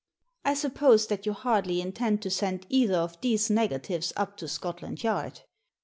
I 0.43 0.55
suppose 0.55 1.05
that 1.05 1.27
you 1.27 1.33
hardly 1.33 1.79
intend 1.79 2.23
to 2.23 2.31
send 2.31 2.65
either 2.69 2.95
of 2.97 3.21
these 3.21 3.51
negatives 3.51 4.11
up 4.15 4.35
to 4.37 4.47
Scotland 4.47 5.03
Yard. 5.03 5.41